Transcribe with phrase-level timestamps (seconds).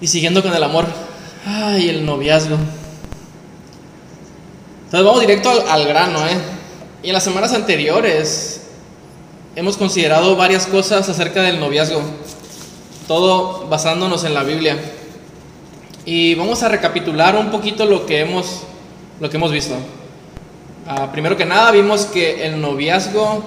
[0.00, 0.86] Y siguiendo con el amor,
[1.46, 2.56] ay, el noviazgo.
[4.84, 6.38] Entonces vamos directo al, al grano, ¿eh?
[7.02, 8.62] Y en las semanas anteriores
[9.56, 12.02] hemos considerado varias cosas acerca del noviazgo,
[13.06, 14.78] todo basándonos en la Biblia.
[16.04, 18.62] Y vamos a recapitular un poquito lo que hemos,
[19.20, 19.74] lo que hemos visto.
[20.86, 23.44] Ah, primero que nada vimos que el noviazgo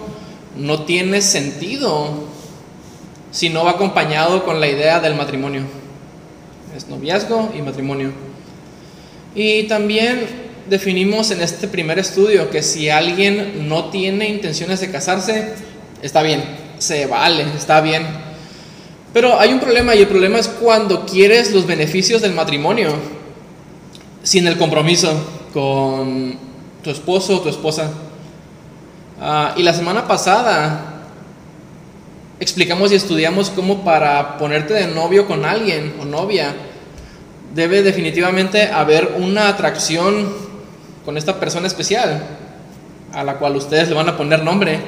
[0.55, 2.09] no tiene sentido
[3.31, 5.63] si no va acompañado con la idea del matrimonio.
[6.75, 8.11] Es noviazgo y matrimonio.
[9.35, 10.25] Y también
[10.69, 15.53] definimos en este primer estudio que si alguien no tiene intenciones de casarse,
[16.01, 16.43] está bien,
[16.79, 18.05] se vale, está bien.
[19.13, 22.89] Pero hay un problema y el problema es cuando quieres los beneficios del matrimonio
[24.23, 25.13] sin el compromiso
[25.53, 26.37] con
[26.83, 27.91] tu esposo o tu esposa.
[29.21, 30.93] Ah, y la semana pasada
[32.39, 36.53] explicamos y estudiamos cómo para ponerte de novio con alguien o novia
[37.53, 40.33] debe definitivamente haber una atracción
[41.05, 42.21] con esta persona especial
[43.13, 44.79] a la cual ustedes le van a poner nombre.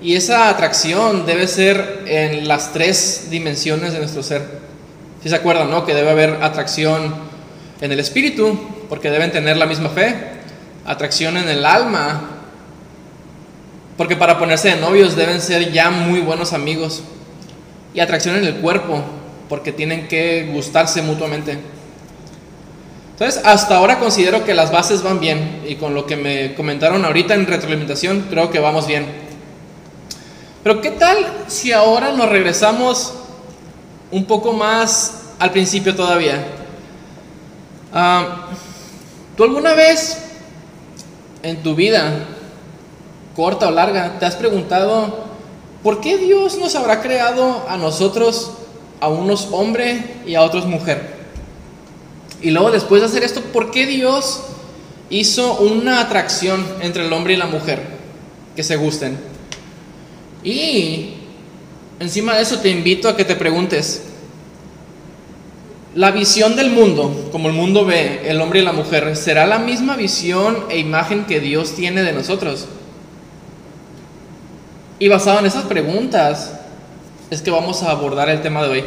[0.00, 4.42] Y esa atracción debe ser en las tres dimensiones de nuestro ser.
[5.22, 5.84] Si se acuerdan, ¿no?
[5.84, 7.14] Que debe haber atracción
[7.80, 10.14] en el espíritu, porque deben tener la misma fe.
[10.84, 12.30] Atracción en el alma,
[13.96, 17.02] porque para ponerse de novios deben ser ya muy buenos amigos.
[17.94, 19.02] Y atracción en el cuerpo,
[19.48, 21.58] porque tienen que gustarse mutuamente.
[23.14, 27.04] Entonces, hasta ahora considero que las bases van bien y con lo que me comentaron
[27.04, 29.06] ahorita en retroalimentación, creo que vamos bien.
[30.64, 33.14] Pero ¿qué tal si ahora nos regresamos
[34.10, 36.44] un poco más al principio todavía?
[37.92, 38.48] Ah,
[39.36, 40.18] ¿Tú alguna vez
[41.44, 42.26] en tu vida,
[43.36, 45.24] corta o larga, te has preguntado
[45.84, 48.54] por qué Dios nos habrá creado a nosotros,
[49.00, 51.13] a unos hombre y a otros mujer?
[52.42, 54.42] Y luego después de hacer esto, ¿por qué Dios
[55.10, 57.80] hizo una atracción entre el hombre y la mujer?
[58.54, 59.18] Que se gusten.
[60.42, 61.14] Y
[62.00, 64.02] encima de eso te invito a que te preguntes,
[65.94, 69.58] la visión del mundo, como el mundo ve el hombre y la mujer, ¿será la
[69.58, 72.66] misma visión e imagen que Dios tiene de nosotros?
[74.98, 76.52] Y basado en esas preguntas
[77.30, 78.84] es que vamos a abordar el tema de hoy.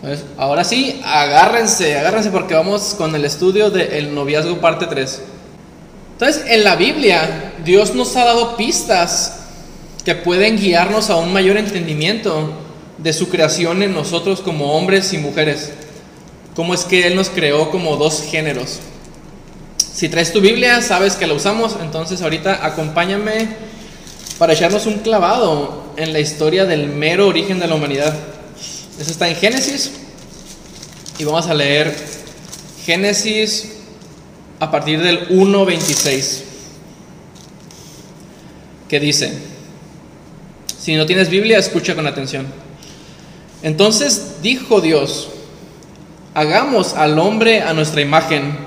[0.00, 5.22] Pues, ahora sí, agárrense, agárrense porque vamos con el estudio del noviazgo parte 3.
[6.12, 9.40] Entonces, en la Biblia, Dios nos ha dado pistas
[10.04, 12.50] que pueden guiarnos a un mayor entendimiento
[12.96, 15.72] de su creación en nosotros como hombres y mujeres.
[16.56, 18.80] Cómo es que Él nos creó como dos géneros.
[19.76, 23.48] Si traes tu Biblia, sabes que la usamos, entonces ahorita acompáñame
[24.38, 28.14] para echarnos un clavado en la historia del mero origen de la humanidad.
[29.00, 29.92] Eso está en Génesis.
[31.18, 31.96] Y vamos a leer
[32.84, 33.78] Génesis
[34.58, 36.42] a partir del 1.26.
[38.90, 39.32] Que dice,
[40.78, 42.46] si no tienes Biblia, escucha con atención.
[43.62, 45.30] Entonces dijo Dios,
[46.34, 48.58] hagamos al hombre a nuestra imagen.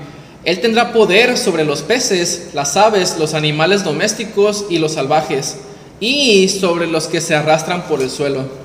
[0.44, 5.58] Él tendrá poder sobre los peces, las aves, los animales domésticos y los salvajes,
[6.00, 8.63] y sobre los que se arrastran por el suelo.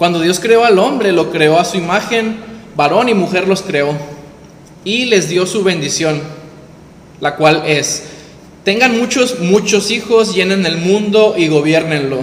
[0.00, 2.38] Cuando Dios creó al hombre, lo creó a su imagen,
[2.74, 3.94] varón y mujer los creó,
[4.82, 6.22] y les dio su bendición,
[7.20, 8.04] la cual es,
[8.64, 12.22] tengan muchos, muchos hijos, llenen el mundo y gobiernenlo,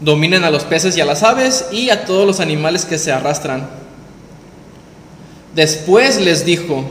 [0.00, 3.10] dominen a los peces y a las aves y a todos los animales que se
[3.10, 3.66] arrastran.
[5.54, 6.84] Después les dijo,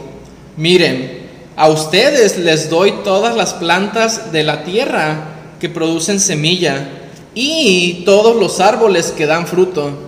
[0.57, 6.89] miren, a ustedes les doy todas las plantas de la tierra que producen semilla
[7.35, 10.06] y todos los árboles que dan fruto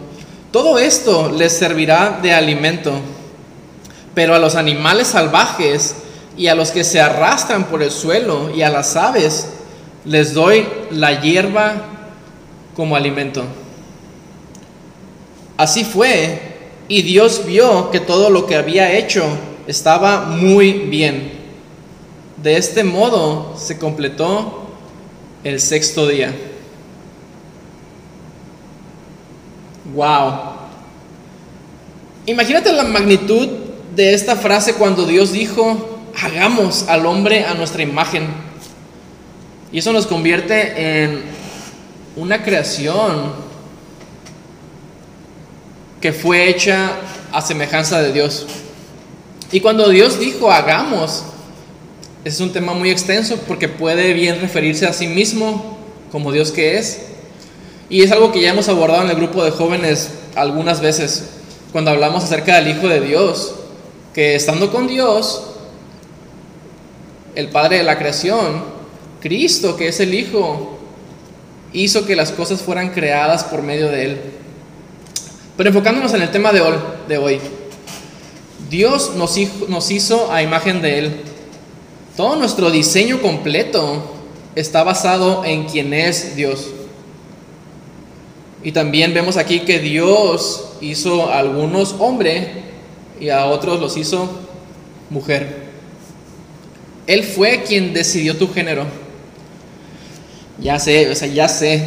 [0.52, 2.94] todo esto les servirá de alimento,
[4.16, 5.96] pero a los animales salvajes
[6.38, 9.48] y a los que se arrastran por el suelo y a las aves
[10.06, 11.74] les doy la hierba
[12.76, 13.44] como alimento.
[15.58, 16.42] Así fue,
[16.88, 19.25] y Dios vio que todo lo que había hecho
[19.68, 21.34] estaba muy bien.
[22.38, 24.69] De este modo se completó
[25.44, 26.34] el sexto día.
[29.94, 30.59] Wow.
[32.25, 33.47] Imagínate la magnitud
[33.95, 38.27] de esta frase cuando Dios dijo, hagamos al hombre a nuestra imagen.
[39.71, 41.24] Y eso nos convierte en
[42.15, 43.33] una creación
[46.01, 46.92] que fue hecha
[47.31, 48.47] a semejanza de Dios.
[49.51, 51.24] Y cuando Dios dijo hagamos,
[52.24, 55.77] es un tema muy extenso porque puede bien referirse a sí mismo
[56.12, 57.08] como Dios que es,
[57.89, 61.30] y es algo que ya hemos abordado en el grupo de jóvenes algunas veces.
[61.71, 63.53] cuando hablamos acerca del Hijo de Dios,
[64.13, 65.44] que estando con Dios,
[67.36, 68.63] el Padre de la creación,
[69.21, 70.80] Cristo, que es el Hijo,
[71.71, 74.21] hizo que las cosas fueran creadas por medio de Él.
[75.57, 76.75] Pero enfocándonos en el tema de hoy,
[77.07, 77.39] de hoy
[78.69, 81.21] Dios nos hizo, nos hizo a imagen de Él.
[82.18, 84.01] Todo nuestro diseño completo
[84.56, 86.68] está basado en quien es Dios.
[88.63, 92.63] Y también vemos aquí que Dios hizo a algunos hombre
[93.19, 94.29] y a otros los hizo
[95.09, 95.69] mujer.
[97.07, 98.85] Él fue quien decidió tu género.
[100.59, 101.81] Ya sé, o sea, ya sé,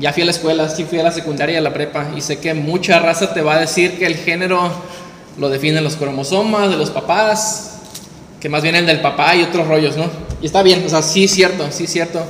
[0.00, 2.38] ya fui a la escuela, sí fui a la secundaria a la prepa y sé
[2.38, 4.70] que mucha raza te va a decir que el género
[5.36, 7.80] lo definen los cromosomas de los papás,
[8.40, 10.06] que más vienen del papá y otros rollos, ¿no?
[10.40, 12.24] Y está bien, o sea, sí es cierto, sí es cierto.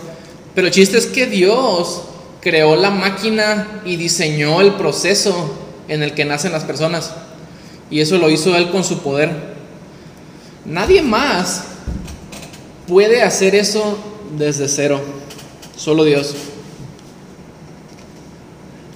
[0.54, 2.02] Pero el chiste es que Dios
[2.40, 5.55] creó la máquina y diseñó el proceso
[5.88, 7.12] en el que nacen las personas.
[7.90, 9.31] Y eso lo hizo Él con su poder.
[10.64, 11.64] Nadie más
[12.87, 13.99] puede hacer eso
[14.37, 15.00] desde cero.
[15.76, 16.35] Solo Dios.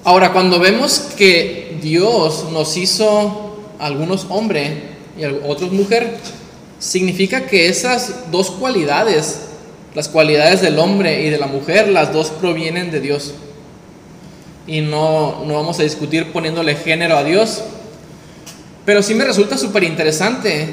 [0.03, 4.71] Ahora, cuando vemos que Dios nos hizo algunos hombres
[5.17, 6.17] y otros mujer,
[6.77, 9.39] significa que esas dos cualidades,
[9.95, 13.33] las cualidades del hombre y de la mujer, las dos provienen de Dios.
[14.65, 17.63] Y no, no vamos a discutir poniéndole género a Dios,
[18.85, 20.67] pero sí me resulta súper interesante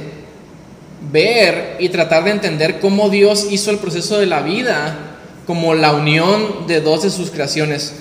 [1.12, 5.11] ver y tratar de entender cómo Dios hizo el proceso de la vida
[5.46, 7.94] como la unión de dos de sus creaciones,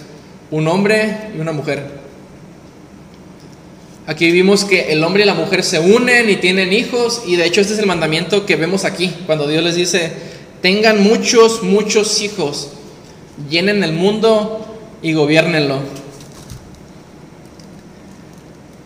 [0.51, 1.99] un hombre y una mujer.
[4.05, 7.45] Aquí vimos que el hombre y la mujer se unen y tienen hijos y de
[7.45, 10.11] hecho este es el mandamiento que vemos aquí, cuando Dios les dice,
[10.61, 12.69] tengan muchos, muchos hijos,
[13.49, 14.65] llenen el mundo
[15.01, 15.79] y gobiernenlo.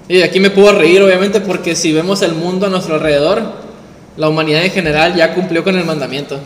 [0.07, 3.41] Y aquí me puedo reír obviamente porque si vemos el mundo a nuestro alrededor,
[4.17, 6.39] la humanidad en general ya cumplió con el mandamiento.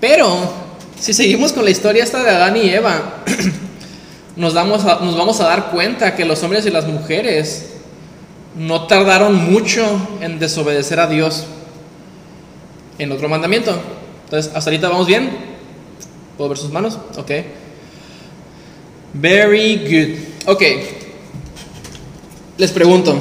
[0.00, 0.50] Pero
[0.98, 3.22] si seguimos con la historia esta de Adán y Eva,
[4.36, 7.66] nos, nos vamos a dar cuenta que los hombres y las mujeres
[8.56, 9.84] no tardaron mucho
[10.20, 11.44] en desobedecer a Dios
[12.98, 13.78] en otro mandamiento.
[14.24, 15.30] Entonces, hasta ahorita vamos bien.
[16.36, 16.98] ¿Puedo ver sus manos?
[17.16, 17.30] Ok.
[19.14, 19.76] Very
[20.44, 20.52] good.
[20.52, 20.62] Ok.
[22.58, 23.18] Les pregunto,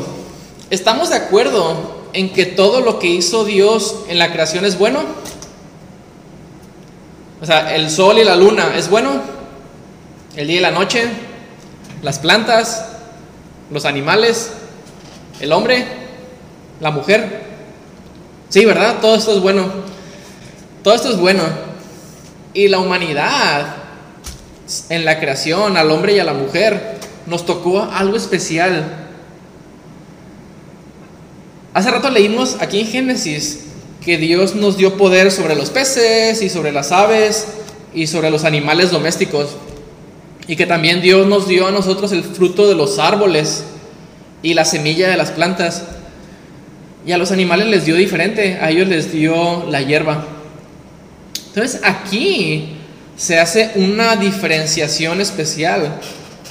[0.69, 5.01] ¿estamos de acuerdo en que todo lo que hizo Dios en la creación es bueno?
[7.41, 9.21] O sea, el sol y la luna es bueno
[10.35, 11.03] el día y la noche,
[12.01, 12.85] las plantas,
[13.71, 14.51] los animales,
[15.39, 15.85] el hombre,
[16.79, 17.54] la mujer.
[18.55, 18.99] Sí, ¿verdad?
[19.01, 19.65] Todo esto es bueno.
[20.81, 21.43] Todo esto es bueno.
[22.53, 23.75] Y la humanidad,
[24.87, 29.09] en la creación, al hombre y a la mujer, nos tocó algo especial.
[31.73, 33.65] Hace rato leímos aquí en Génesis
[33.99, 37.47] que Dios nos dio poder sobre los peces y sobre las aves
[37.93, 39.49] y sobre los animales domésticos.
[40.47, 43.65] Y que también Dios nos dio a nosotros el fruto de los árboles
[44.41, 45.83] y la semilla de las plantas.
[47.05, 50.25] Y a los animales les dio diferente, a ellos les dio la hierba.
[51.47, 52.77] Entonces aquí
[53.15, 55.99] se hace una diferenciación especial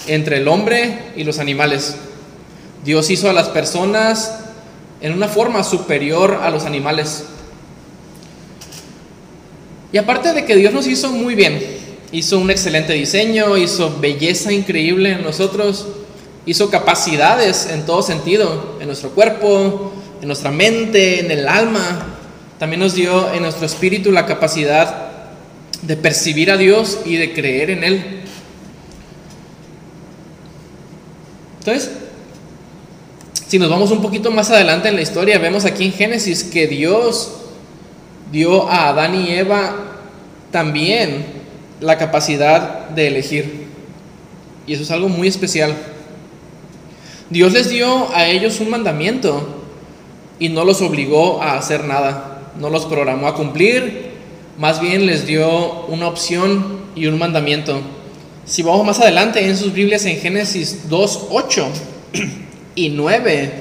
[0.06, 1.96] entre el hombre y los animales.
[2.84, 4.38] Dios hizo a las personas
[5.00, 7.24] en una forma superior a los animales.
[9.93, 11.60] Y aparte de que Dios nos hizo muy bien,
[12.12, 15.86] hizo un excelente diseño, hizo belleza increíble en nosotros,
[16.46, 19.93] hizo capacidades en todo sentido, en nuestro cuerpo,
[20.24, 22.16] en nuestra mente, en el alma.
[22.58, 25.08] También nos dio en nuestro espíritu la capacidad
[25.82, 28.22] de percibir a Dios y de creer en Él.
[31.58, 31.90] Entonces,
[33.46, 36.69] si nos vamos un poquito más adelante en la historia, vemos aquí en Génesis que
[36.69, 37.32] Dios
[38.32, 39.76] dio a Adán y Eva
[40.50, 41.26] también
[41.81, 43.66] la capacidad de elegir.
[44.66, 45.74] Y eso es algo muy especial.
[47.28, 49.63] Dios les dio a ellos un mandamiento
[50.38, 54.10] y no los obligó a hacer nada, no los programó a cumplir,
[54.58, 57.81] más bien les dio una opción y un mandamiento.
[58.46, 61.69] Si vamos más adelante en sus Biblias en Génesis 2, 8
[62.74, 63.53] y 9,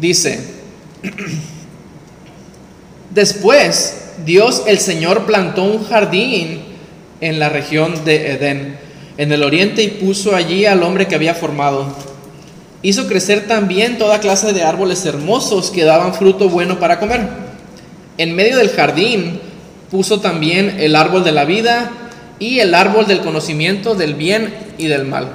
[0.00, 0.40] dice,
[3.10, 6.62] después Dios el Señor plantó un jardín
[7.20, 8.78] en la región de Edén,
[9.16, 11.94] en el oriente, y puso allí al hombre que había formado.
[12.82, 17.28] Hizo crecer también toda clase de árboles hermosos que daban fruto bueno para comer.
[18.16, 19.40] En medio del jardín
[19.90, 21.90] puso también el árbol de la vida
[22.38, 25.28] y el árbol del conocimiento del bien y del mal.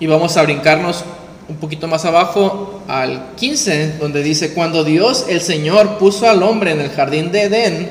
[0.00, 1.04] Y vamos a brincarnos
[1.48, 6.72] un poquito más abajo al 15, donde dice, cuando Dios el Señor puso al hombre
[6.72, 7.90] en el jardín de Edén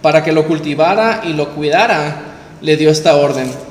[0.00, 2.22] para que lo cultivara y lo cuidara,
[2.60, 3.67] le dio esta orden.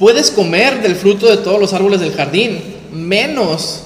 [0.00, 2.58] Puedes comer del fruto de todos los árboles del jardín,
[2.90, 3.82] menos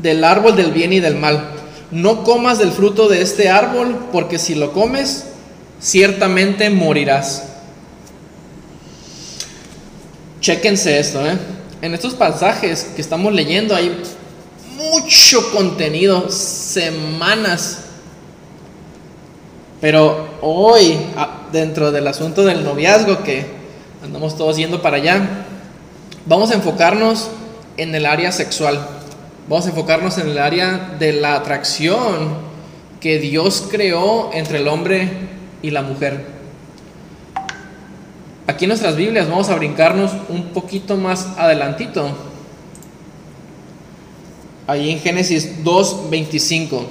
[0.00, 1.50] del árbol del bien y del mal.
[1.90, 5.24] No comas del fruto de este árbol, porque si lo comes,
[5.80, 7.42] ciertamente morirás.
[10.40, 11.36] Chéquense esto, ¿eh?
[11.82, 14.00] En estos pasajes que estamos leyendo hay
[14.76, 17.80] mucho contenido, semanas.
[19.80, 20.96] Pero hoy,
[21.50, 23.44] dentro del asunto del noviazgo, que
[24.04, 25.46] andamos todos yendo para allá,
[26.28, 27.30] vamos a enfocarnos
[27.78, 28.86] en el área sexual.
[29.48, 32.36] Vamos a enfocarnos en el área de la atracción
[33.00, 35.08] que Dios creó entre el hombre
[35.62, 36.26] y la mujer.
[38.46, 42.10] Aquí en nuestras Biblias vamos a brincarnos un poquito más adelantito.
[44.66, 46.82] Ahí en Génesis 2.25,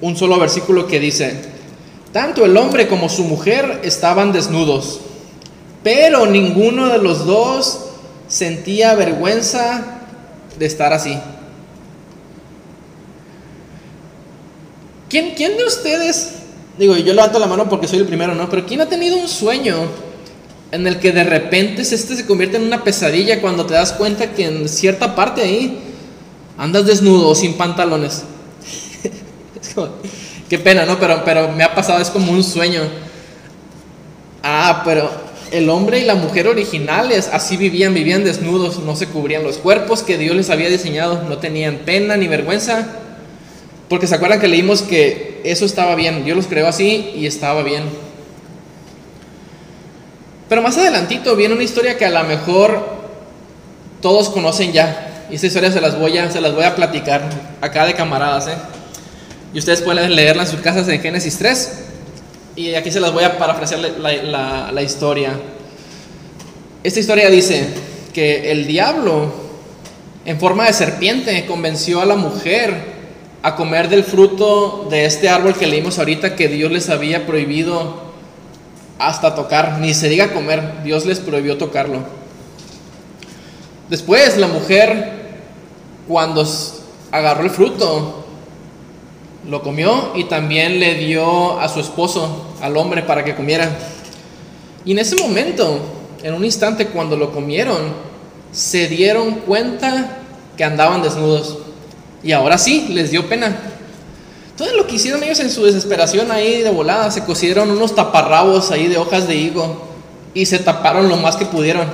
[0.00, 1.40] un solo versículo que dice,
[2.12, 5.00] tanto el hombre como su mujer estaban desnudos,
[5.84, 7.85] pero ninguno de los dos
[8.28, 9.84] sentía vergüenza
[10.58, 11.18] de estar así.
[15.08, 16.32] ¿Quién, de ustedes,
[16.78, 18.50] digo, yo levanto la mano porque soy el primero, ¿no?
[18.50, 19.76] Pero ¿quién ha tenido un sueño
[20.72, 24.32] en el que de repente este se convierte en una pesadilla cuando te das cuenta
[24.32, 25.78] que en cierta parte ahí
[26.58, 28.24] andas desnudo o sin pantalones?
[30.48, 30.98] qué pena, ¿no?
[30.98, 32.82] Pero, pero me ha pasado, es como un sueño.
[34.42, 39.42] Ah, pero el hombre y la mujer originales así vivían, vivían desnudos, no se cubrían
[39.42, 42.88] los cuerpos que Dios les había diseñado, no tenían pena ni vergüenza
[43.88, 47.62] porque se acuerdan que leímos que eso estaba bien, Dios los creó así y estaba
[47.62, 47.84] bien.
[50.48, 52.96] Pero más adelantito viene una historia que a lo mejor
[54.00, 55.26] todos conocen ya.
[55.30, 57.28] Y esta historia se las voy a, se las voy a platicar
[57.60, 58.48] acá de camaradas.
[58.48, 58.56] ¿eh?
[59.52, 61.78] Y ustedes pueden leerla en sus casas en Génesis 3.
[62.56, 65.38] Y aquí se las voy a parafrasear la, la historia.
[66.82, 67.68] Esta historia dice
[68.14, 69.30] que el diablo,
[70.24, 72.96] en forma de serpiente, convenció a la mujer
[73.42, 78.06] a comer del fruto de este árbol que leímos ahorita que Dios les había prohibido
[78.98, 82.04] hasta tocar, ni se diga comer, Dios les prohibió tocarlo.
[83.90, 85.12] Después la mujer,
[86.08, 86.44] cuando
[87.12, 88.25] agarró el fruto,
[89.48, 93.76] lo comió y también le dio a su esposo, al hombre, para que comiera.
[94.84, 95.78] Y en ese momento,
[96.22, 97.78] en un instante cuando lo comieron,
[98.52, 100.18] se dieron cuenta
[100.56, 101.58] que andaban desnudos.
[102.22, 103.56] Y ahora sí, les dio pena.
[104.56, 108.70] Todo lo que hicieron ellos en su desesperación ahí de volada, se cosieron unos taparrabos
[108.70, 109.86] ahí de hojas de higo
[110.32, 111.86] y se taparon lo más que pudieron.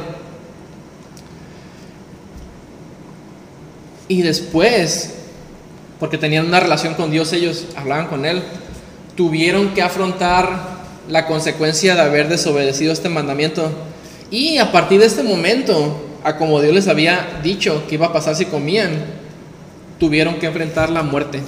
[4.09, 5.15] Y después,
[6.03, 8.43] porque tenían una relación con Dios, ellos hablaban con Él,
[9.15, 10.49] tuvieron que afrontar
[11.09, 13.71] la consecuencia de haber desobedecido este mandamiento.
[14.29, 18.13] Y a partir de este momento, a como Dios les había dicho que iba a
[18.13, 18.91] pasar si comían,
[20.01, 21.41] tuvieron que enfrentar la muerte.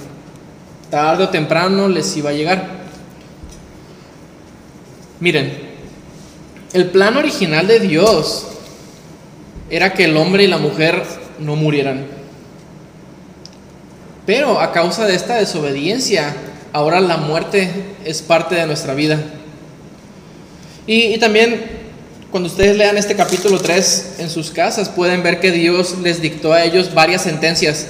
[0.89, 2.65] Tarde o temprano les iba a llegar.
[5.19, 5.51] Miren,
[6.71, 8.47] el plan original de Dios
[9.69, 11.03] era que el hombre y la mujer
[11.39, 12.14] no murieran.
[14.25, 16.35] Pero a causa de esta desobediencia,
[16.73, 17.69] ahora la muerte
[18.03, 19.19] es parte de nuestra vida.
[20.87, 21.85] Y, también
[22.31, 26.53] cuando ustedes lean este capítulo 3 en sus casas, pueden ver que Dios les dictó
[26.53, 27.87] a ellos varias sentencias.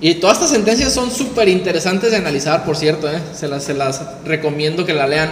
[0.00, 3.20] Y todas estas sentencias son súper interesantes de analizar, por cierto, ¿eh?
[3.34, 5.30] se, las, se las recomiendo que la lean.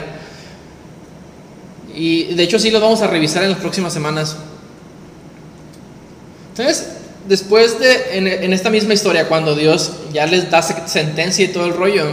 [1.95, 4.37] Y de hecho sí los vamos a revisar en las próximas semanas.
[6.51, 6.98] Entonces,
[7.29, 11.75] después de, en, esta misma historia, cuando Dios ya les da sentencia y todo el
[11.75, 12.07] rollo,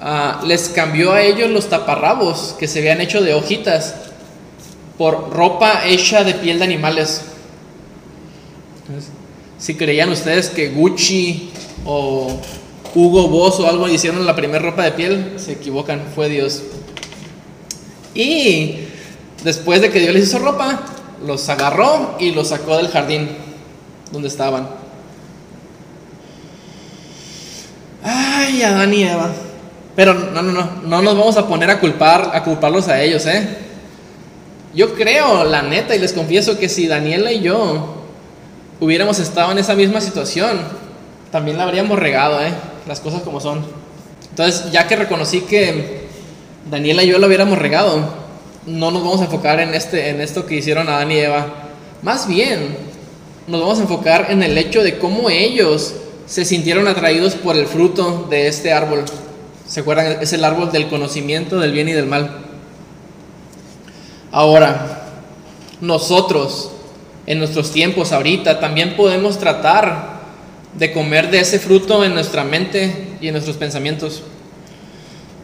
[0.00, 3.94] ah, les cambió a ellos los taparrabos que se habían hecho de hojitas
[4.98, 7.22] por ropa hecha de piel de animales.
[9.58, 11.50] si creían ustedes que Gucci
[11.84, 12.38] o
[12.94, 16.62] Hugo Boss o algo hicieron la primera ropa de piel, se equivocan, fue Dios.
[18.14, 18.80] Y
[19.42, 20.80] después de que Dios les hizo ropa,
[21.24, 23.47] los agarró y los sacó del jardín
[24.10, 24.68] donde estaban.
[28.02, 29.30] Ay, Adán y Eva.
[29.96, 33.26] Pero no, no, no, no nos vamos a poner a culpar, a culparlos a ellos,
[33.26, 33.48] ¿eh?
[34.74, 37.96] Yo creo, la neta, y les confieso que si Daniela y yo
[38.80, 40.60] hubiéramos estado en esa misma situación,
[41.32, 42.52] también la habríamos regado, ¿eh?
[42.86, 43.64] Las cosas como son.
[44.30, 46.06] Entonces, ya que reconocí que
[46.70, 48.08] Daniela y yo lo hubiéramos regado,
[48.66, 51.46] no nos vamos a enfocar en, este, en esto que hicieron Adán y Eva.
[52.02, 52.76] Más bien,
[53.48, 55.94] nos vamos a enfocar en el hecho de cómo ellos
[56.26, 59.04] se sintieron atraídos por el fruto de este árbol.
[59.66, 60.18] ¿Se acuerdan?
[60.20, 62.44] Es el árbol del conocimiento del bien y del mal.
[64.30, 65.02] Ahora,
[65.80, 66.72] nosotros,
[67.26, 70.18] en nuestros tiempos ahorita, también podemos tratar
[70.74, 74.22] de comer de ese fruto en nuestra mente y en nuestros pensamientos.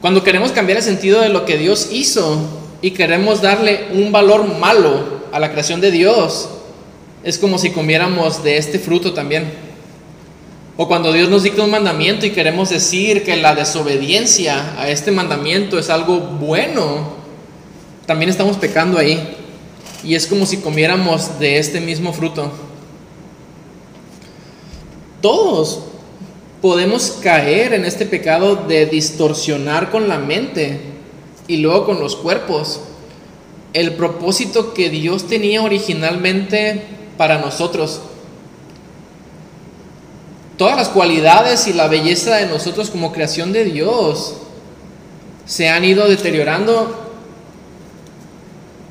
[0.02, 2.38] Cuando queremos cambiar el sentido de lo que Dios hizo
[2.82, 6.50] y queremos darle un valor malo a la creación de Dios,
[7.24, 9.50] es como si comiéramos de este fruto también.
[10.76, 15.10] O cuando Dios nos dicta un mandamiento y queremos decir que la desobediencia a este
[15.10, 17.14] mandamiento es algo bueno,
[18.06, 19.36] también estamos pecando ahí.
[20.04, 22.52] Y es como si comiéramos de este mismo fruto.
[25.22, 25.80] Todos
[26.60, 30.80] podemos caer en este pecado de distorsionar con la mente
[31.48, 32.80] y luego con los cuerpos
[33.72, 36.82] el propósito que Dios tenía originalmente
[37.16, 38.00] para nosotros.
[40.56, 44.34] Todas las cualidades y la belleza de nosotros como creación de Dios
[45.46, 47.04] se han ido deteriorando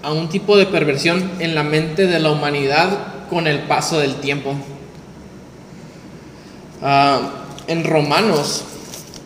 [0.01, 4.15] a un tipo de perversión en la mente de la humanidad con el paso del
[4.15, 4.53] tiempo.
[6.81, 7.21] Ah,
[7.67, 8.65] en Romanos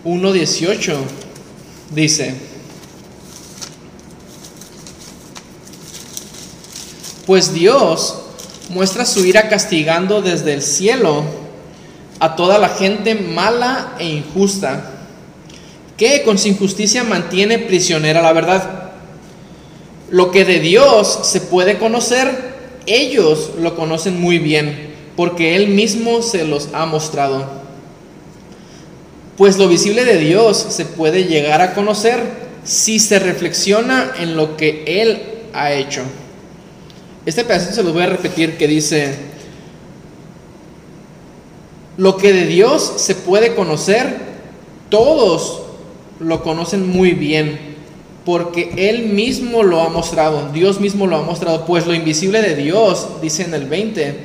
[0.05, 0.95] 1.18
[1.89, 2.35] dice,
[7.25, 8.26] pues Dios
[8.69, 11.23] muestra su ira castigando desde el cielo
[12.19, 14.91] a toda la gente mala e injusta,
[15.95, 18.91] que con su injusticia mantiene prisionera la verdad.
[20.09, 22.55] Lo que de Dios se puede conocer,
[22.85, 27.45] ellos lo conocen muy bien, porque Él mismo se los ha mostrado.
[29.37, 34.57] Pues lo visible de Dios se puede llegar a conocer si se reflexiona en lo
[34.57, 35.21] que Él
[35.53, 36.01] ha hecho.
[37.27, 39.13] Este pedacito se lo voy a repetir que dice,
[41.97, 44.15] lo que de Dios se puede conocer,
[44.87, 45.63] todos
[46.21, 47.59] lo conocen muy bien,
[48.23, 52.55] porque Él mismo lo ha mostrado, Dios mismo lo ha mostrado, pues lo invisible de
[52.55, 54.19] Dios, dice en el 20,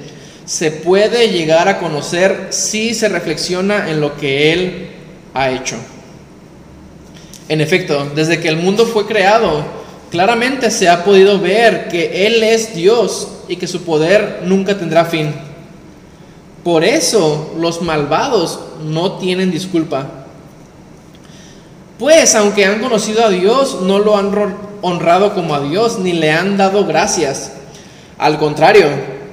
[0.44, 4.90] se puede llegar a conocer si se reflexiona en lo que Él
[5.34, 5.74] ha hecho.
[7.48, 9.81] En efecto, desde que el mundo fue creado,
[10.12, 15.05] claramente se ha podido ver que Él es Dios y que su poder nunca tendrá
[15.05, 15.35] fin.
[16.62, 20.22] Por eso los malvados no tienen disculpa
[22.03, 24.33] pues aunque han conocido a Dios, no lo han
[24.81, 27.53] honrado como a Dios, ni le han dado gracias.
[28.18, 28.88] Al contrario,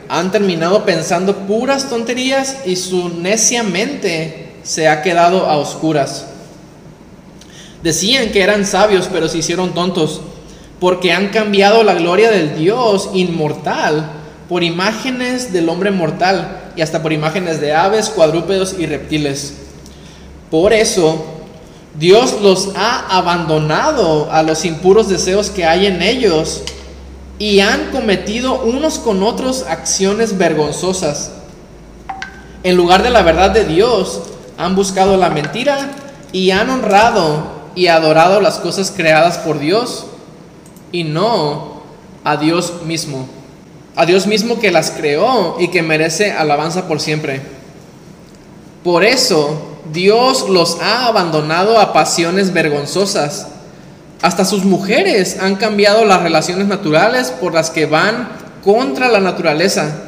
[0.07, 6.27] han terminado pensando puras tonterías y su necia mente se ha quedado a oscuras.
[7.81, 10.21] Decían que eran sabios, pero se hicieron tontos,
[10.79, 14.11] porque han cambiado la gloria del Dios inmortal
[14.47, 19.53] por imágenes del hombre mortal y hasta por imágenes de aves, cuadrúpedos y reptiles.
[20.49, 21.23] Por eso
[21.99, 26.63] Dios los ha abandonado a los impuros deseos que hay en ellos
[27.37, 31.31] y han cometido unos con otros acciones vergonzosas.
[32.63, 34.21] En lugar de la verdad de Dios,
[34.57, 35.91] han buscado la mentira
[36.31, 40.05] y han honrado y adorado las cosas creadas por Dios
[40.91, 41.81] y no
[42.23, 43.27] a Dios mismo.
[43.95, 47.41] A Dios mismo que las creó y que merece alabanza por siempre.
[48.83, 53.47] Por eso Dios los ha abandonado a pasiones vergonzosas.
[54.21, 58.29] Hasta sus mujeres han cambiado las relaciones naturales por las que van
[58.63, 60.03] contra la naturaleza.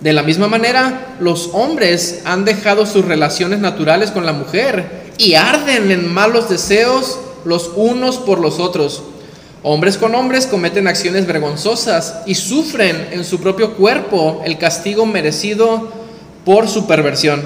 [0.00, 5.34] De la misma manera, los hombres han dejado sus relaciones naturales con la mujer y
[5.34, 9.02] arden en malos deseos los unos por los otros.
[9.64, 15.92] Hombres con hombres cometen acciones vergonzosas y sufren en su propio cuerpo el castigo merecido
[16.44, 17.42] por su perversión.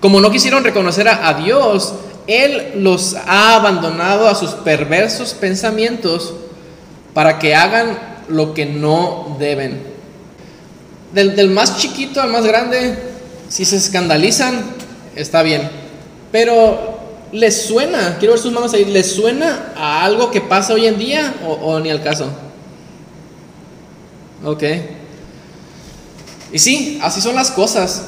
[0.00, 1.94] Como no quisieron reconocer a, Dios,
[2.26, 6.34] Él los ha abandonado a sus perversos pensamientos
[7.14, 7.96] para que hagan
[8.28, 9.80] lo que no deben.
[11.12, 12.98] Del, del, más chiquito al más grande,
[13.48, 14.60] si se escandalizan,
[15.14, 15.70] está bien.
[16.32, 16.93] Pero
[17.34, 20.96] les suena, quiero ver sus manos ahí, ¿les suena a algo que pasa hoy en
[20.98, 22.28] día o, ni al caso?
[24.44, 24.62] Ok.
[26.52, 28.04] Y sí, así son las cosas.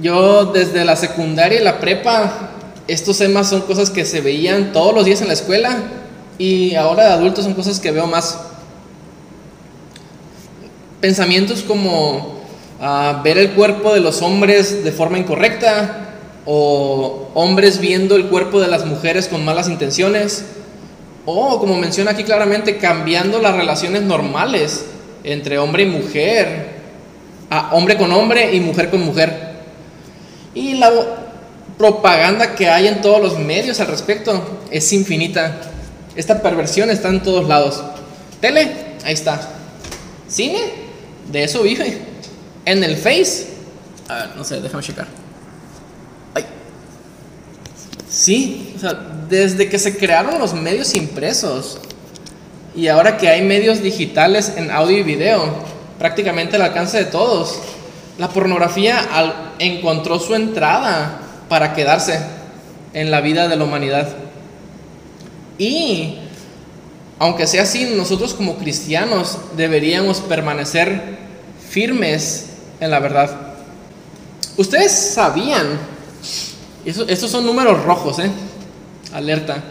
[0.00, 2.50] Yo desde la secundaria y la prepa,
[2.86, 5.76] estos temas son cosas que se veían todos los días en la escuela
[6.38, 8.38] y ahora de adultos son cosas que veo más.
[11.00, 12.40] Pensamientos como
[12.80, 16.09] ah, ver el cuerpo de los hombres de forma incorrecta
[16.52, 20.46] o hombres viendo el cuerpo de las mujeres con malas intenciones
[21.24, 24.84] o como menciona aquí claramente cambiando las relaciones normales
[25.22, 26.70] entre hombre y mujer
[27.50, 29.50] a hombre con hombre y mujer con mujer.
[30.52, 30.90] Y la
[31.78, 35.56] propaganda que hay en todos los medios al respecto es infinita.
[36.16, 37.80] Esta perversión está en todos lados.
[38.40, 38.72] Tele,
[39.04, 39.40] ahí está.
[40.26, 40.58] Cine,
[41.30, 41.98] de eso vive.
[42.64, 43.46] En el Face,
[44.36, 45.19] no sé, déjame checar.
[48.10, 48.74] Sí,
[49.28, 51.78] desde que se crearon los medios impresos
[52.74, 55.44] y ahora que hay medios digitales en audio y video,
[55.98, 57.60] prácticamente al alcance de todos,
[58.18, 59.06] la pornografía
[59.58, 62.20] encontró su entrada para quedarse
[62.94, 64.08] en la vida de la humanidad.
[65.58, 66.16] Y
[67.18, 71.18] aunque sea así, nosotros como cristianos deberíamos permanecer
[71.68, 72.46] firmes
[72.80, 73.30] en la verdad.
[74.56, 75.78] Ustedes sabían,
[76.84, 78.30] estos son números rojos, ¿eh?
[79.12, 79.62] Alerta.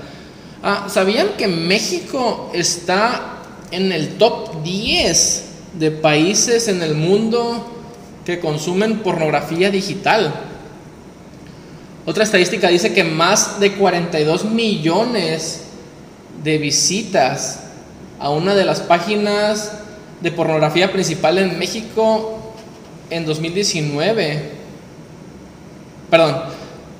[0.62, 3.38] Ah, ¿Sabían que México está
[3.72, 5.45] en el top 10
[5.80, 7.65] de países en el mundo
[8.26, 10.34] que consumen pornografía digital?
[12.06, 15.62] Otra estadística dice que más de 42 millones
[16.43, 17.62] de visitas
[18.19, 19.74] a una de las páginas
[20.22, 22.54] de pornografía principal en México
[23.10, 24.52] en 2019.
[26.10, 26.49] Perdón,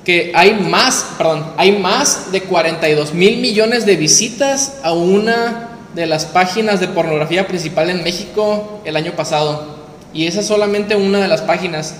[0.04, 6.06] que hay más, perdón, hay más de 42 mil millones de visitas a una de
[6.06, 9.80] las páginas de pornografía principal en México el año pasado.
[10.12, 11.96] Y esa es solamente una de las páginas.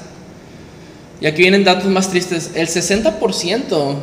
[1.20, 2.52] Y aquí vienen datos más tristes.
[2.54, 3.94] El 60%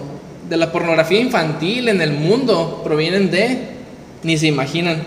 [0.50, 3.70] de la pornografía infantil en el mundo provienen de,
[4.24, 5.04] ni se imaginan,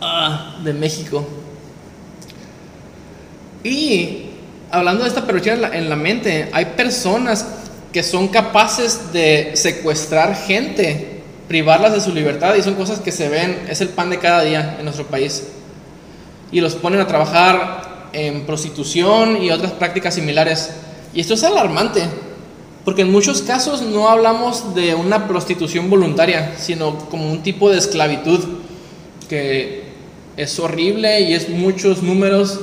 [0.00, 1.26] ah, de México.
[3.62, 4.30] Y
[4.70, 7.46] hablando de esta perversión en la, mente, hay personas
[7.92, 13.28] que son capaces de secuestrar gente, privarlas de su libertad y son cosas que se
[13.28, 15.48] ven, es el pan de cada día en nuestro país.
[16.52, 20.70] Y los ponen a trabajar en prostitución y otras prácticas similares.
[21.14, 22.02] Y esto es alarmante,
[22.84, 27.78] porque en muchos casos no hablamos de una prostitución voluntaria, sino como un tipo de
[27.78, 28.40] esclavitud
[29.28, 29.88] que
[30.36, 32.60] es horrible y es muchos números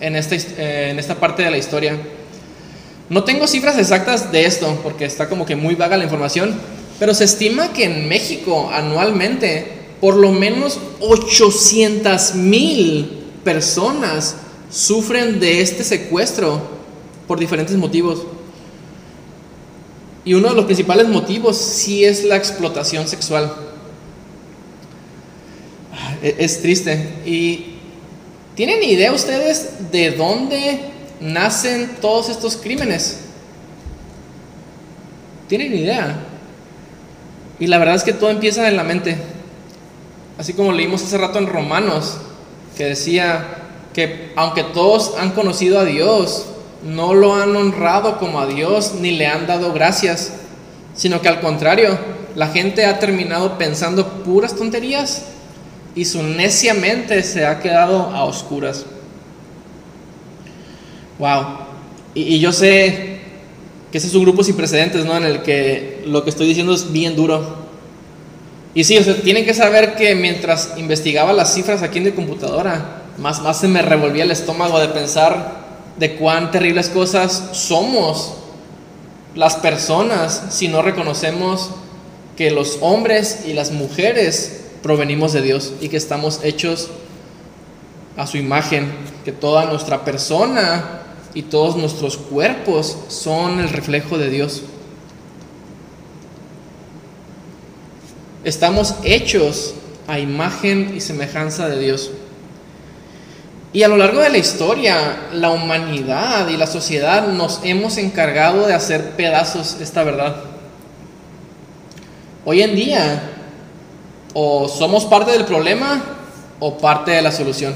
[0.00, 1.98] en esta, eh, en esta parte de la historia.
[3.08, 6.54] No tengo cifras exactas de esto porque está como que muy vaga la información,
[6.98, 14.36] pero se estima que en México anualmente por lo menos 800 mil personas
[14.70, 16.60] sufren de este secuestro
[17.28, 18.26] por diferentes motivos.
[20.24, 23.54] Y uno de los principales motivos sí es la explotación sexual.
[25.92, 27.08] Ah, e-, es triste.
[27.24, 27.76] Y
[28.56, 30.80] ¿Tienen idea ustedes de dónde
[31.20, 33.20] nacen todos estos crímenes?
[35.48, 36.16] ¿Tienen idea?
[37.58, 39.16] Y la verdad es que todo empieza en la mente.
[40.38, 42.18] Así como leímos hace rato en Romanos,
[42.76, 43.46] que decía
[43.94, 46.46] que aunque todos han conocido a Dios,
[46.84, 50.32] no lo han honrado como a Dios ni le han dado gracias,
[50.94, 51.98] sino que al contrario,
[52.34, 55.22] la gente ha terminado pensando puras tonterías
[55.94, 58.84] y su necia mente se ha quedado a oscuras.
[61.18, 61.44] Wow.
[62.14, 63.20] Y, yo sé
[63.90, 65.16] que ese es un grupo sin precedentes, ¿no?
[65.16, 67.66] En el que lo que estoy diciendo es bien duro.
[68.74, 72.12] Y sí, o sea, tienen que saber que mientras investigaba las cifras aquí en mi
[72.12, 75.64] computadora, más, más se me revolvía el estómago de pensar
[75.98, 78.34] de cuán terribles cosas somos
[79.34, 81.70] las personas si no reconocemos
[82.36, 86.90] que los hombres y las mujeres provenimos de Dios y que estamos hechos
[88.16, 88.92] a su imagen,
[89.24, 91.02] que toda nuestra persona
[91.36, 94.62] y todos nuestros cuerpos son el reflejo de Dios.
[98.42, 99.74] Estamos hechos
[100.06, 102.10] a imagen y semejanza de Dios.
[103.74, 108.66] Y a lo largo de la historia, la humanidad y la sociedad nos hemos encargado
[108.66, 110.36] de hacer pedazos esta verdad.
[112.46, 113.30] Hoy en día,
[114.32, 116.02] o somos parte del problema
[116.60, 117.74] o parte de la solución.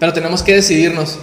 [0.00, 1.16] Pero tenemos que decidirnos.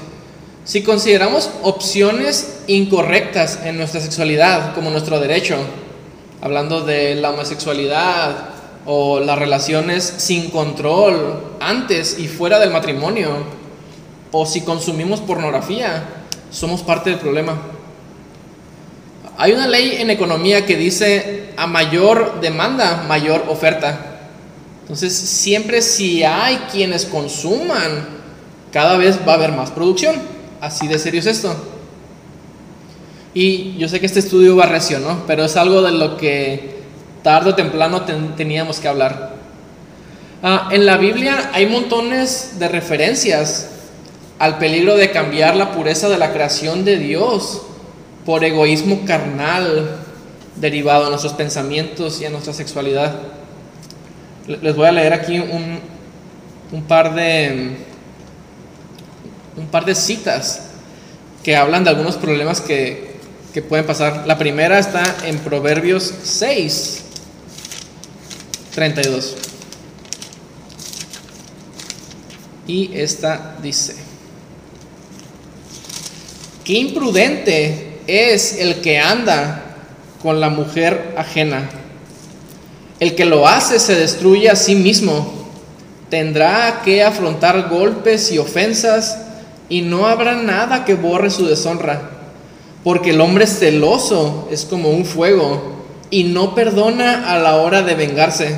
[0.67, 5.55] Si consideramos opciones incorrectas en nuestra sexualidad como nuestro derecho,
[6.41, 8.49] hablando de la homosexualidad
[8.85, 13.29] o las relaciones sin control antes y fuera del matrimonio,
[14.33, 16.03] o si consumimos pornografía,
[16.51, 17.57] somos parte del problema.
[19.37, 24.17] Hay una ley en economía que dice a mayor demanda, mayor oferta.
[24.81, 28.05] Entonces, siempre si hay quienes consuman,
[28.73, 30.35] cada vez va a haber más producción.
[30.61, 31.55] Así de serio es esto.
[33.33, 35.23] Y yo sé que este estudio va recio, ¿no?
[35.27, 36.77] Pero es algo de lo que
[37.21, 38.01] tarde o temprano
[38.35, 39.35] teníamos que hablar.
[40.41, 43.69] Ah, en la Biblia hay montones de referencias
[44.39, 47.61] al peligro de cambiar la pureza de la creación de Dios
[48.25, 49.97] por egoísmo carnal
[50.55, 53.15] derivado de nuestros pensamientos y a nuestra sexualidad.
[54.47, 57.86] Les voy a leer aquí un par de
[59.57, 60.61] un par de citas
[61.43, 63.15] que hablan de algunos problemas que,
[63.53, 64.25] que pueden pasar.
[64.27, 67.03] La primera está en Proverbios 6,
[68.73, 69.35] 32.
[72.67, 73.95] Y esta dice,
[76.63, 79.63] qué imprudente es el que anda
[80.21, 81.69] con la mujer ajena.
[82.99, 85.47] El que lo hace se destruye a sí mismo.
[86.09, 89.17] Tendrá que afrontar golpes y ofensas
[89.69, 92.09] y no habrá nada que borre su deshonra.
[92.83, 95.75] Porque el hombre celoso es como un fuego
[96.09, 98.57] y no perdona a la hora de vengarse.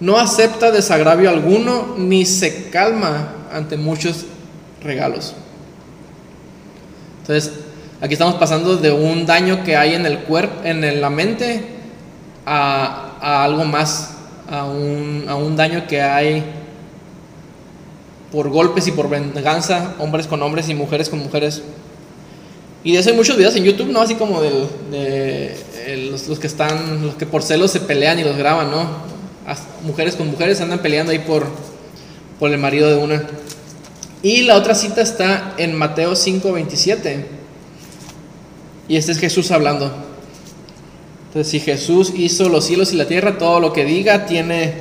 [0.00, 4.24] No acepta desagravio alguno ni se calma ante muchos
[4.82, 5.34] regalos.
[7.20, 7.52] Entonces,
[8.00, 11.62] aquí estamos pasando de un daño que hay en el cuerpo, en la mente,
[12.44, 14.16] a, algo más,
[14.50, 16.63] a un daño que hay
[18.34, 21.62] por golpes y por venganza, hombres con hombres y mujeres con mujeres.
[22.82, 24.00] Y de eso hay muchos videos en YouTube, ¿no?
[24.00, 25.56] Así como del, de
[26.10, 29.14] los, que están, los que por celos se pelean y los graban, ¿no?
[29.84, 31.46] mujeres con mujeres andan peleando ahí por,
[32.40, 33.24] por el marido de una.
[34.22, 37.26] Y la otra cita está en Mateo 5:27.
[38.88, 39.92] Y este es Jesús hablando.
[41.28, 44.74] Entonces, si Jesús hizo los cielos y la tierra, todo lo que diga tiene,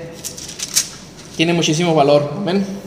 [1.38, 2.32] tiene muchísimo valor.
[2.38, 2.83] Amén.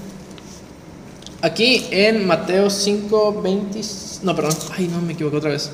[1.43, 3.81] Aquí en Mateo 5, 20.
[4.23, 4.55] No, perdón.
[4.77, 5.71] Ay, no, me equivoqué otra vez.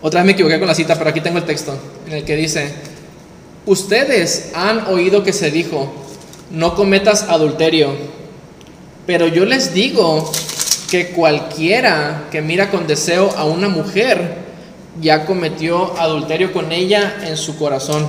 [0.00, 2.36] otra vez me equivoqué con la cita, pero aquí tengo el texto en el que
[2.36, 2.72] dice:
[3.66, 5.92] Ustedes han oído que se dijo:
[6.50, 7.90] No cometas adulterio.
[9.06, 10.30] Pero yo les digo
[10.90, 14.51] que cualquiera que mira con deseo a una mujer
[15.00, 18.06] ya cometió adulterio con ella en su corazón.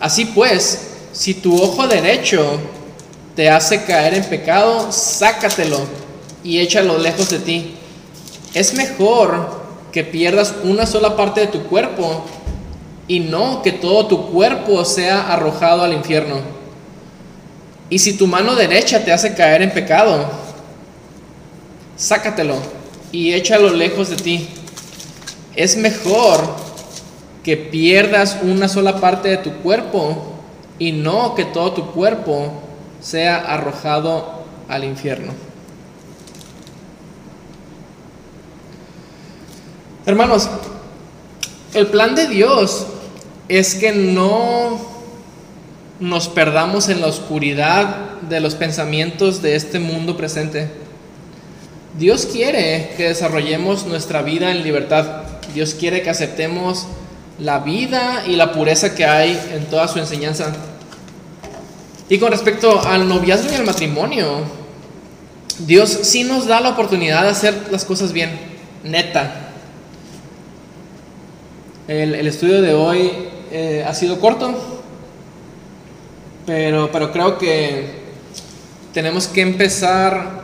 [0.00, 2.58] Así pues, si tu ojo derecho
[3.36, 5.80] te hace caer en pecado, sácatelo
[6.42, 7.74] y échalo lejos de ti.
[8.54, 9.60] Es mejor
[9.92, 12.24] que pierdas una sola parte de tu cuerpo
[13.06, 16.36] y no que todo tu cuerpo sea arrojado al infierno.
[17.88, 20.26] Y si tu mano derecha te hace caer en pecado,
[21.96, 22.79] sácatelo
[23.12, 24.48] y échalo lejos de ti.
[25.56, 26.40] Es mejor
[27.42, 30.34] que pierdas una sola parte de tu cuerpo
[30.78, 32.52] y no que todo tu cuerpo
[33.00, 35.32] sea arrojado al infierno.
[40.06, 40.48] Hermanos,
[41.74, 42.86] el plan de Dios
[43.48, 44.80] es que no
[46.00, 50.79] nos perdamos en la oscuridad de los pensamientos de este mundo presente.
[51.98, 55.22] Dios quiere que desarrollemos nuestra vida en libertad.
[55.54, 56.86] Dios quiere que aceptemos
[57.38, 60.52] la vida y la pureza que hay en toda su enseñanza.
[62.08, 64.42] Y con respecto al noviazgo y al matrimonio,
[65.58, 68.38] Dios sí nos da la oportunidad de hacer las cosas bien,
[68.84, 69.48] neta.
[71.88, 73.10] El, estudio de hoy
[73.50, 74.54] eh, ha sido corto,
[76.46, 78.00] pero, pero creo que
[78.92, 80.39] tenemos que empezar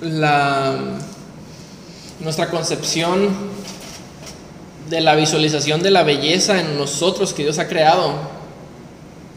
[0.00, 0.74] la,
[2.20, 3.28] nuestra concepción
[4.88, 8.14] de la visualización de la belleza en nosotros que Dios ha creado,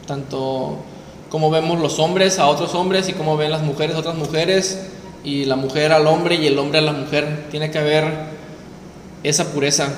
[0.05, 0.77] tanto
[1.29, 4.79] como vemos los hombres a otros hombres y como ven las mujeres a otras mujeres
[5.23, 7.45] y la mujer al hombre y el hombre a la mujer.
[7.51, 8.05] Tiene que haber
[9.23, 9.89] esa pureza.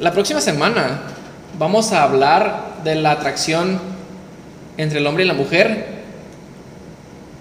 [0.00, 1.02] La próxima semana
[1.58, 3.80] vamos a hablar de la atracción
[4.76, 5.86] entre el hombre y la mujer,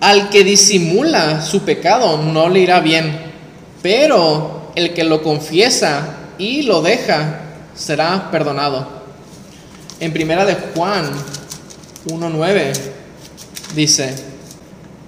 [0.00, 3.32] al que disimula su pecado no le irá bien,
[3.82, 7.40] pero el que lo confiesa y lo deja
[7.74, 8.86] será perdonado.
[9.98, 11.10] En primera de Juan
[12.06, 12.74] 1.9
[13.74, 14.14] dice,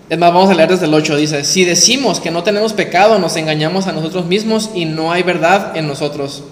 [0.08, 3.18] es más, vamos a leer desde el 8, dice, si decimos que no tenemos pecado,
[3.18, 6.42] nos engañamos a nosotros mismos y no hay verdad en nosotros.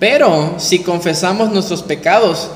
[0.00, 2.48] Pero si confesamos nuestros pecados,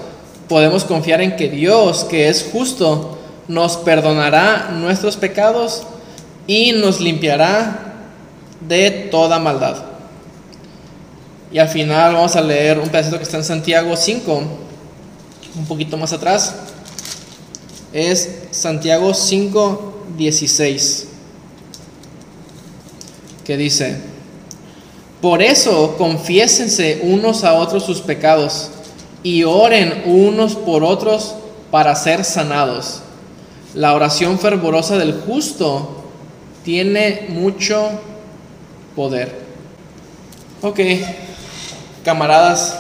[0.49, 5.85] podemos confiar en que Dios, que es justo, nos perdonará nuestros pecados
[6.49, 7.95] y nos limpiará
[8.61, 9.77] de toda maldad.
[11.53, 14.43] Y al final vamos a leer un pedacito que está en Santiago 5,
[15.57, 16.57] un poquito más atrás.
[17.93, 21.09] Es Santiago 5, 16,
[23.45, 24.01] que dice,
[25.21, 28.71] por eso confiésense unos a otros sus pecados
[29.23, 31.35] y oren unos por otros
[31.71, 33.01] para ser sanados.
[33.75, 36.05] La oración fervorosa del justo
[36.65, 37.91] tiene mucho
[38.95, 39.41] poder.
[40.63, 40.81] Ok,
[42.05, 42.79] camaradas,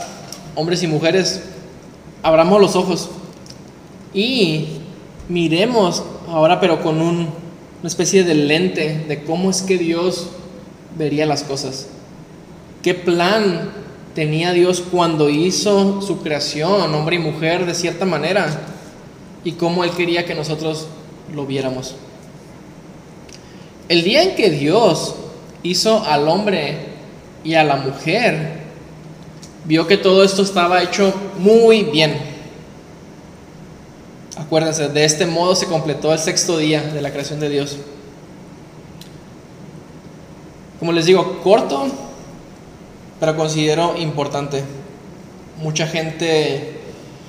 [0.54, 1.42] hombres y mujeres,
[2.22, 3.10] abramos los ojos
[4.14, 4.77] y
[5.28, 7.28] miremos ahora pero con un,
[7.80, 10.28] una especie de lente de cómo es que Dios
[10.96, 11.88] vería las cosas.
[12.82, 13.70] ¿Qué plan
[14.14, 18.46] tenía Dios cuando hizo su creación, hombre y mujer, de cierta manera?
[19.44, 20.88] Y cómo Él quería que nosotros
[21.34, 21.94] lo viéramos.
[23.88, 25.14] El día en que Dios
[25.62, 26.76] hizo al hombre
[27.44, 28.58] y a la mujer,
[29.64, 32.27] vio que todo esto estaba hecho muy bien.
[34.38, 37.76] Acuérdense, de este modo se completó el sexto día de la creación de Dios.
[40.78, 41.88] Como les digo, corto,
[43.18, 44.62] pero considero importante.
[45.60, 46.78] Mucha gente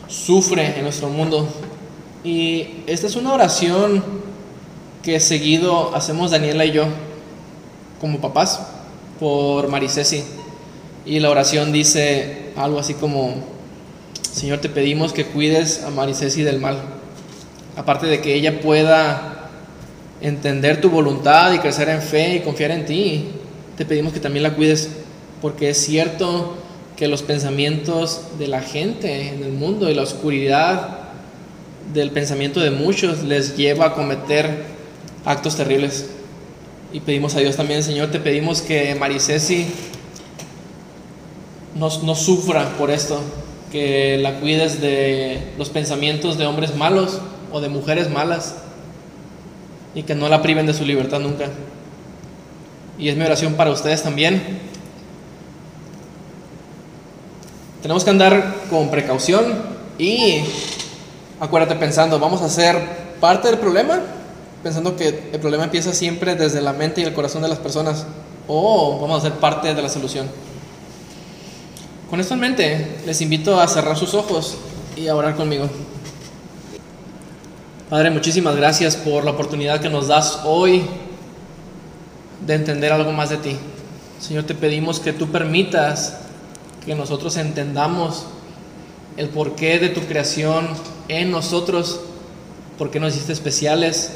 [0.08, 1.48] sufre en nuestro mundo
[2.24, 4.04] y esta es una oración
[5.02, 6.86] que seguido hacemos Daniela y yo
[8.00, 8.60] como papás
[9.20, 10.24] por Marisesi.
[11.08, 13.34] Y la oración dice algo así como,
[14.32, 16.99] Señor, te pedimos que cuides a Marisesi del mal.
[17.80, 19.48] Aparte de que ella pueda
[20.20, 23.30] entender tu voluntad y crecer en fe y confiar en ti,
[23.78, 24.90] te pedimos que también la cuides,
[25.42, 26.58] porque es cierto
[26.98, 31.00] que los pensamientos de la gente en el mundo y la oscuridad
[31.94, 34.66] del pensamiento de muchos les lleva a cometer
[35.24, 36.10] actos terribles.
[36.92, 39.68] Y pedimos a Dios también, Señor, te pedimos que Marisesi
[41.76, 43.22] no, sufra por esto,
[43.72, 48.56] que la cuides de los pensamientos de hombres malos o de mujeres malas
[49.96, 51.50] y que no la priven de su libertad nunca.
[52.98, 54.60] Y es mi oración para ustedes también.
[57.82, 59.54] Tenemos que andar con precaución
[59.98, 60.44] y
[61.40, 62.78] acuérdate pensando, vamos a ser
[63.22, 64.00] parte del problema,
[64.62, 68.06] pensando que el problema empieza siempre desde la mente y el corazón de las personas,
[68.48, 70.28] o vamos a ser parte de la solución.
[72.10, 74.58] Con esto en mente, les invito a cerrar sus ojos
[74.98, 75.70] y a orar conmigo.
[77.90, 80.84] Padre, muchísimas gracias por la oportunidad que nos das hoy
[82.46, 83.56] de entender algo más de ti.
[84.20, 86.20] Señor, te pedimos que tú permitas
[86.86, 88.28] que nosotros entendamos
[89.18, 90.68] el porqué de tu creación
[91.08, 92.02] en nosotros,
[92.78, 94.12] por qué nos hiciste especiales,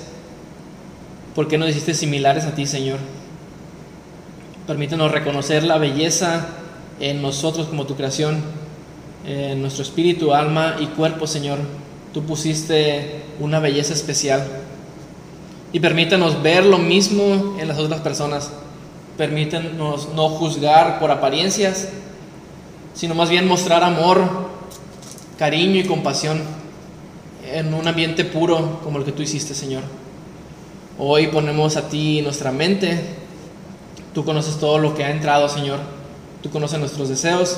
[1.34, 3.00] por qué nos hiciste similares a ti, Señor.
[4.68, 6.46] Permítenos reconocer la belleza
[7.00, 8.40] en nosotros como tu creación,
[9.26, 11.58] en nuestro espíritu, alma y cuerpo, Señor.
[12.14, 14.46] Tú pusiste una belleza especial.
[15.72, 18.52] Y permítanos ver lo mismo en las otras personas.
[19.18, 21.90] Permítanos no juzgar por apariencias,
[22.94, 24.22] sino más bien mostrar amor,
[25.38, 26.42] cariño y compasión
[27.52, 29.84] en un ambiente puro como el que tú hiciste, Señor.
[30.98, 33.00] Hoy ponemos a ti nuestra mente.
[34.14, 35.80] Tú conoces todo lo que ha entrado, Señor
[36.44, 37.58] Tú conoces nuestros deseos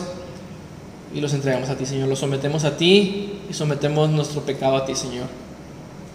[1.14, 2.08] y los entregamos a ti, Señor.
[2.08, 5.26] Los sometemos a ti y sometemos nuestro pecado a ti, Señor.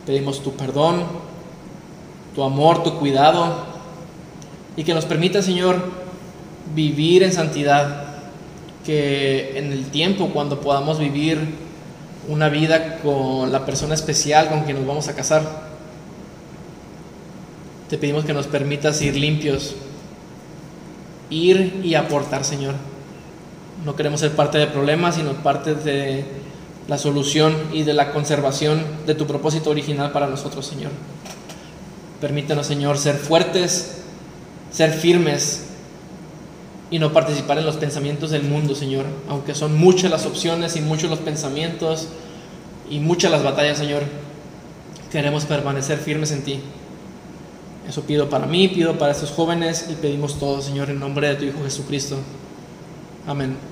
[0.06, 1.04] Pedimos tu perdón,
[2.34, 3.70] tu amor, tu cuidado
[4.76, 5.76] y que nos permita, Señor,
[6.74, 8.04] vivir en santidad,
[8.84, 11.38] que en el tiempo cuando podamos vivir
[12.28, 15.70] una vida con la persona especial con quien nos vamos a casar,
[17.88, 19.74] te pedimos que nos permitas ir limpios,
[21.28, 22.74] ir y aportar, Señor.
[23.84, 26.24] No queremos ser parte del problema, sino parte de
[26.90, 30.90] la solución y de la conservación de tu propósito original para nosotros, Señor.
[32.20, 33.98] Permítanos, Señor, ser fuertes,
[34.72, 35.66] ser firmes
[36.90, 39.04] y no participar en los pensamientos del mundo, Señor.
[39.28, 42.08] Aunque son muchas las opciones y muchos los pensamientos
[42.90, 44.02] y muchas las batallas, Señor,
[45.12, 46.60] queremos permanecer firmes en ti.
[47.88, 51.36] Eso pido para mí, pido para estos jóvenes y pedimos todo, Señor, en nombre de
[51.36, 52.16] tu Hijo Jesucristo.
[53.28, 53.69] Amén.